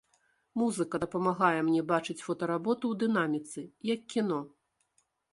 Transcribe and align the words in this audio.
Музыка 0.59 0.99
дапамагае 1.03 1.59
мне 1.67 1.81
бачыць 1.91 2.23
фотаработу 2.27 2.83
ў 2.87 2.93
дынаміцы, 3.03 3.59
як 3.91 4.01
кіно! 4.15 4.39